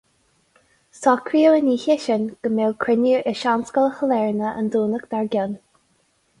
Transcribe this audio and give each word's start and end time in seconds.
Socraíodh 0.99 1.57
an 1.59 1.69
oíche 1.73 1.97
sin 2.07 2.25
go 2.47 2.51
mbeadh 2.55 2.75
cruinniú 2.85 3.21
i 3.35 3.37
Seanscoil 3.45 3.93
Shailearna 4.01 4.57
an 4.63 4.75
Domhnach 4.77 5.09
dár 5.15 5.33
gcionn. 5.37 5.59